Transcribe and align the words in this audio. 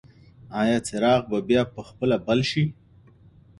ایا 0.61 0.77
څراغ 0.87 1.21
به 1.29 1.39
بیا 1.49 1.61
په 1.73 1.81
خپله 1.89 2.15
بل 2.27 2.39
شي؟ 2.49 2.63